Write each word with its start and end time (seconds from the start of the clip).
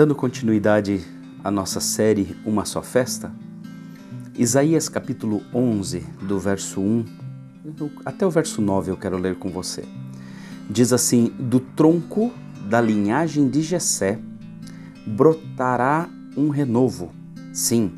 Dando 0.00 0.14
continuidade 0.14 1.02
à 1.44 1.50
nossa 1.50 1.78
série 1.78 2.34
Uma 2.46 2.64
Só 2.64 2.80
Festa, 2.80 3.30
Isaías 4.34 4.88
capítulo 4.88 5.42
11, 5.52 6.00
do 6.22 6.38
verso 6.38 6.80
1 6.80 7.04
até 8.06 8.26
o 8.26 8.30
verso 8.30 8.62
9 8.62 8.92
eu 8.92 8.96
quero 8.96 9.18
ler 9.18 9.34
com 9.34 9.50
você. 9.50 9.84
Diz 10.70 10.94
assim: 10.94 11.26
Do 11.38 11.60
tronco 11.60 12.32
da 12.66 12.80
linhagem 12.80 13.46
de 13.50 13.60
Jessé 13.60 14.18
brotará 15.06 16.08
um 16.34 16.48
renovo, 16.48 17.12
sim, 17.52 17.92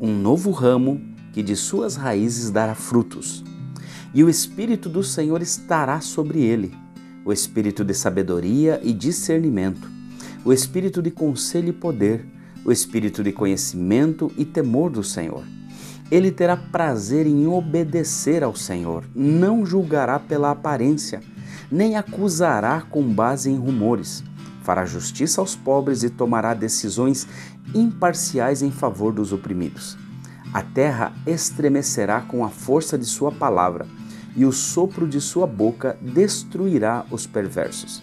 um 0.00 0.16
novo 0.16 0.52
ramo 0.52 1.02
que 1.32 1.42
de 1.42 1.56
suas 1.56 1.96
raízes 1.96 2.48
dará 2.48 2.76
frutos. 2.76 3.42
E 4.14 4.22
o 4.22 4.30
espírito 4.30 4.88
do 4.88 5.02
Senhor 5.02 5.42
estará 5.42 6.00
sobre 6.00 6.40
ele, 6.40 6.72
o 7.24 7.32
espírito 7.32 7.84
de 7.84 7.92
sabedoria 7.92 8.80
e 8.84 8.92
discernimento 8.92 9.93
o 10.44 10.52
espírito 10.52 11.00
de 11.00 11.10
conselho 11.10 11.70
e 11.70 11.72
poder, 11.72 12.26
o 12.66 12.70
espírito 12.70 13.24
de 13.24 13.32
conhecimento 13.32 14.30
e 14.36 14.44
temor 14.44 14.90
do 14.90 15.02
Senhor. 15.02 15.42
Ele 16.10 16.30
terá 16.30 16.54
prazer 16.54 17.26
em 17.26 17.46
obedecer 17.46 18.44
ao 18.44 18.54
Senhor, 18.54 19.04
não 19.14 19.64
julgará 19.64 20.18
pela 20.18 20.50
aparência, 20.50 21.22
nem 21.72 21.96
acusará 21.96 22.82
com 22.82 23.02
base 23.02 23.50
em 23.50 23.56
rumores. 23.56 24.22
Fará 24.62 24.84
justiça 24.84 25.40
aos 25.40 25.56
pobres 25.56 26.02
e 26.02 26.10
tomará 26.10 26.52
decisões 26.52 27.26
imparciais 27.74 28.62
em 28.62 28.70
favor 28.70 29.12
dos 29.12 29.32
oprimidos. 29.32 29.96
A 30.52 30.62
terra 30.62 31.12
estremecerá 31.26 32.20
com 32.20 32.44
a 32.44 32.50
força 32.50 32.98
de 32.98 33.06
sua 33.06 33.32
palavra, 33.32 33.86
e 34.36 34.44
o 34.44 34.52
sopro 34.52 35.08
de 35.08 35.20
sua 35.20 35.46
boca 35.46 35.96
destruirá 36.02 37.06
os 37.10 37.26
perversos 37.26 38.02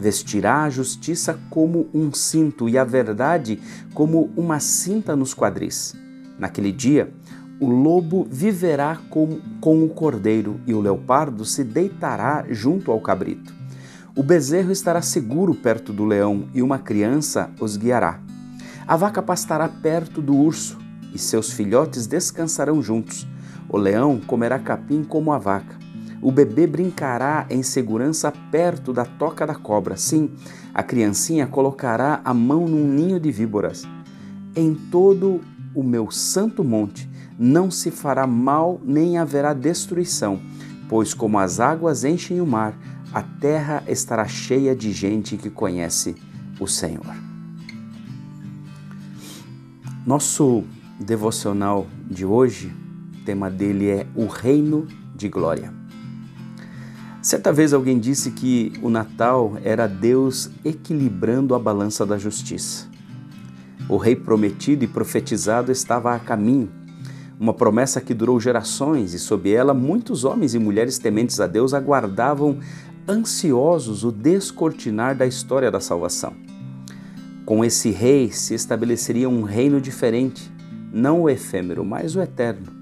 vestirá 0.00 0.64
a 0.64 0.70
justiça 0.70 1.38
como 1.50 1.88
um 1.92 2.12
cinto 2.12 2.68
e 2.68 2.78
a 2.78 2.84
verdade 2.84 3.60
como 3.92 4.30
uma 4.34 4.58
cinta 4.58 5.14
nos 5.14 5.34
quadris. 5.34 5.94
Naquele 6.38 6.72
dia, 6.72 7.12
o 7.60 7.68
lobo 7.68 8.26
viverá 8.30 8.96
com, 9.10 9.38
com 9.60 9.84
o 9.84 9.88
cordeiro 9.90 10.58
e 10.66 10.72
o 10.72 10.80
leopardo 10.80 11.44
se 11.44 11.62
deitará 11.62 12.46
junto 12.48 12.90
ao 12.90 13.00
cabrito. 13.00 13.54
O 14.16 14.22
bezerro 14.22 14.72
estará 14.72 15.02
seguro 15.02 15.54
perto 15.54 15.92
do 15.92 16.04
leão 16.04 16.48
e 16.54 16.62
uma 16.62 16.78
criança 16.78 17.50
os 17.60 17.76
guiará. 17.76 18.20
A 18.88 18.96
vaca 18.96 19.22
pastará 19.22 19.68
perto 19.68 20.22
do 20.22 20.34
urso 20.34 20.78
e 21.14 21.18
seus 21.18 21.52
filhotes 21.52 22.06
descansarão 22.06 22.82
juntos. 22.82 23.26
O 23.68 23.76
leão 23.76 24.18
comerá 24.18 24.58
capim 24.58 25.04
como 25.04 25.32
a 25.32 25.38
vaca 25.38 25.79
o 26.22 26.30
bebê 26.30 26.66
brincará 26.66 27.46
em 27.48 27.62
segurança 27.62 28.32
perto 28.50 28.92
da 28.92 29.04
toca 29.04 29.46
da 29.46 29.54
cobra. 29.54 29.96
Sim, 29.96 30.30
a 30.74 30.82
criancinha 30.82 31.46
colocará 31.46 32.20
a 32.24 32.34
mão 32.34 32.68
num 32.68 32.86
ninho 32.86 33.18
de 33.18 33.32
víboras. 33.32 33.86
Em 34.54 34.74
todo 34.74 35.40
o 35.74 35.82
meu 35.82 36.10
santo 36.10 36.62
monte 36.62 37.08
não 37.38 37.70
se 37.70 37.90
fará 37.90 38.26
mal 38.26 38.80
nem 38.84 39.16
haverá 39.16 39.54
destruição, 39.54 40.40
pois 40.88 41.14
como 41.14 41.38
as 41.38 41.58
águas 41.58 42.04
enchem 42.04 42.40
o 42.40 42.46
mar, 42.46 42.76
a 43.12 43.22
terra 43.22 43.82
estará 43.88 44.26
cheia 44.28 44.76
de 44.76 44.92
gente 44.92 45.36
que 45.36 45.48
conhece 45.48 46.14
o 46.60 46.66
Senhor. 46.66 47.14
Nosso 50.06 50.64
devocional 50.98 51.86
de 52.10 52.26
hoje, 52.26 52.74
o 53.14 53.24
tema 53.24 53.50
dele 53.50 53.88
é 53.88 54.06
o 54.14 54.26
reino 54.26 54.86
de 55.16 55.28
glória. 55.28 55.79
Certa 57.22 57.52
vez 57.52 57.74
alguém 57.74 57.98
disse 57.98 58.30
que 58.30 58.72
o 58.80 58.88
Natal 58.88 59.58
era 59.62 59.86
Deus 59.86 60.50
equilibrando 60.64 61.54
a 61.54 61.58
balança 61.58 62.06
da 62.06 62.16
justiça. 62.16 62.88
O 63.90 63.98
rei 63.98 64.16
prometido 64.16 64.84
e 64.84 64.88
profetizado 64.88 65.70
estava 65.70 66.14
a 66.14 66.18
caminho, 66.18 66.70
uma 67.38 67.52
promessa 67.52 68.00
que 68.00 68.14
durou 68.14 68.40
gerações 68.40 69.12
e 69.12 69.18
sob 69.18 69.52
ela 69.52 69.74
muitos 69.74 70.24
homens 70.24 70.54
e 70.54 70.58
mulheres 70.58 70.98
tementes 70.98 71.40
a 71.40 71.46
Deus 71.46 71.74
aguardavam 71.74 72.58
ansiosos 73.06 74.02
o 74.02 74.10
descortinar 74.10 75.14
da 75.14 75.26
história 75.26 75.70
da 75.70 75.80
salvação. 75.80 76.32
Com 77.44 77.62
esse 77.62 77.90
rei 77.90 78.30
se 78.30 78.54
estabeleceria 78.54 79.28
um 79.28 79.42
reino 79.42 79.78
diferente, 79.78 80.50
não 80.90 81.22
o 81.22 81.28
efêmero, 81.28 81.84
mas 81.84 82.16
o 82.16 82.20
eterno 82.22 82.79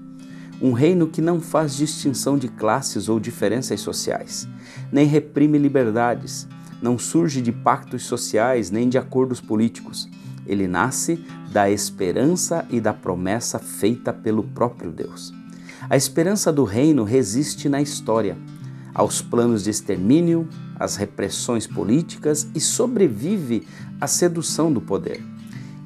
um 0.61 0.73
reino 0.73 1.07
que 1.07 1.21
não 1.21 1.39
faz 1.39 1.75
distinção 1.75 2.37
de 2.37 2.47
classes 2.49 3.07
ou 3.07 3.19
diferenças 3.19 3.79
sociais, 3.79 4.47
nem 4.91 5.07
reprime 5.07 5.57
liberdades, 5.57 6.47
não 6.81 6.97
surge 6.97 7.41
de 7.41 7.51
pactos 7.51 8.03
sociais 8.03 8.69
nem 8.69 8.89
de 8.89 8.97
acordos 8.97 9.39
políticos. 9.39 10.09
Ele 10.45 10.67
nasce 10.67 11.23
da 11.51 11.69
esperança 11.69 12.65
e 12.69 12.81
da 12.81 12.93
promessa 12.93 13.59
feita 13.59 14.11
pelo 14.11 14.43
próprio 14.43 14.91
Deus. 14.91 15.33
A 15.89 15.95
esperança 15.95 16.51
do 16.51 16.63
reino 16.63 17.03
resiste 17.03 17.69
na 17.69 17.81
história, 17.81 18.37
aos 18.93 19.21
planos 19.21 19.63
de 19.63 19.69
extermínio, 19.69 20.47
às 20.77 20.95
repressões 20.95 21.67
políticas 21.67 22.47
e 22.53 22.59
sobrevive 22.59 23.67
à 23.99 24.07
sedução 24.07 24.71
do 24.71 24.81
poder. 24.81 25.23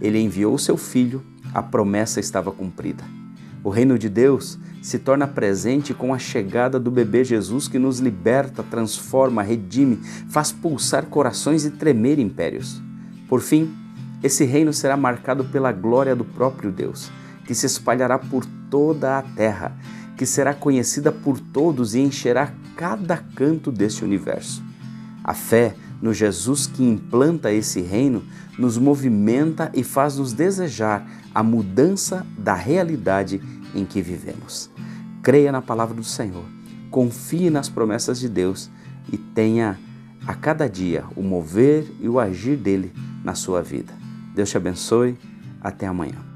Ele 0.01 0.19
enviou 0.19 0.57
seu 0.57 0.77
filho, 0.77 1.23
a 1.53 1.61
promessa 1.61 2.19
estava 2.19 2.51
cumprida. 2.51 3.03
O 3.63 3.69
reino 3.69 3.97
de 3.97 4.09
Deus 4.09 4.59
se 4.81 4.99
torna 4.99 5.25
presente 5.25 5.93
com 5.93 6.13
a 6.13 6.19
chegada 6.19 6.77
do 6.77 6.91
bebê 6.91 7.23
Jesus 7.23 7.69
que 7.69 7.79
nos 7.79 7.99
liberta, 7.99 8.61
transforma, 8.61 9.41
redime, 9.41 10.01
faz 10.29 10.51
pulsar 10.51 11.05
corações 11.05 11.63
e 11.63 11.71
tremer 11.71 12.19
impérios. 12.19 12.81
Por 13.29 13.39
fim, 13.39 13.73
esse 14.21 14.43
reino 14.43 14.73
será 14.73 14.97
marcado 14.97 15.45
pela 15.45 15.71
glória 15.71 16.13
do 16.13 16.25
próprio 16.25 16.71
Deus, 16.71 17.09
que 17.45 17.55
se 17.55 17.65
espalhará 17.65 18.19
por 18.19 18.45
toda 18.69 19.17
a 19.17 19.21
terra, 19.21 19.77
que 20.17 20.25
será 20.25 20.53
conhecida 20.53 21.11
por 21.11 21.39
todos 21.39 21.95
e 21.95 21.99
encherá 21.99 22.51
cada 22.75 23.17
canto 23.17 23.71
deste 23.71 24.03
universo. 24.03 24.61
A 25.23 25.33
fé 25.33 25.75
no 26.01 26.13
Jesus 26.13 26.67
que 26.67 26.83
implanta 26.83 27.51
esse 27.51 27.81
reino 27.81 28.23
nos 28.57 28.77
movimenta 28.77 29.71
e 29.73 29.83
faz-nos 29.83 30.33
desejar 30.33 31.07
a 31.33 31.41
mudança 31.41 32.25
da 32.37 32.53
realidade 32.53 33.41
em 33.73 33.85
que 33.85 34.01
vivemos. 34.01 34.69
Creia 35.21 35.51
na 35.51 35.61
palavra 35.61 35.95
do 35.95 36.03
Senhor, 36.03 36.45
confie 36.91 37.49
nas 37.49 37.69
promessas 37.69 38.19
de 38.19 38.29
Deus 38.29 38.69
e 39.11 39.17
tenha 39.17 39.79
a 40.25 40.33
cada 40.33 40.67
dia 40.69 41.03
o 41.15 41.21
mover 41.21 41.85
e 41.99 42.07
o 42.07 42.19
agir 42.19 42.57
dele 42.57 42.93
na 43.23 43.35
sua 43.35 43.61
vida. 43.61 43.93
Deus 44.35 44.49
te 44.49 44.57
abençoe. 44.57 45.17
Até 45.63 45.87
amanhã. 45.87 46.32